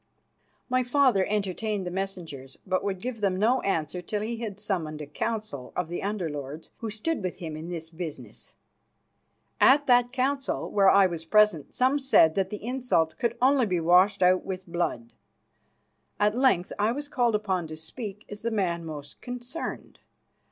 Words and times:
My 0.67 0.81
father 0.81 1.27
entertained 1.29 1.85
the 1.85 1.91
messengers, 1.91 2.57
but 2.65 2.83
would 2.83 3.01
give 3.01 3.21
them 3.21 3.37
no 3.37 3.61
answer 3.61 4.01
till 4.01 4.23
he 4.23 4.37
had 4.37 4.59
summoned 4.59 4.99
a 4.99 5.05
council 5.05 5.71
of 5.75 5.89
the 5.89 6.01
Under 6.01 6.27
lords 6.27 6.71
who 6.79 6.89
stood 6.89 7.21
with 7.21 7.37
him 7.37 7.55
in 7.55 7.69
this 7.69 7.91
business. 7.91 8.55
At 9.59 9.85
that 9.85 10.11
council, 10.11 10.71
where 10.71 10.89
I 10.89 11.05
was 11.05 11.23
present, 11.23 11.75
some 11.75 11.99
said 11.99 12.33
that 12.33 12.49
the 12.49 12.65
insult 12.65 13.19
could 13.19 13.37
only 13.43 13.67
be 13.67 13.79
washed 13.79 14.23
out 14.23 14.43
with 14.43 14.65
blood. 14.65 15.13
At 16.19 16.35
length 16.35 16.73
I 16.79 16.91
was 16.91 17.07
called 17.07 17.35
upon 17.35 17.67
to 17.67 17.75
speak 17.75 18.25
as 18.27 18.41
the 18.41 18.49
man 18.49 18.83
most 18.83 19.21
concerned. 19.21 19.99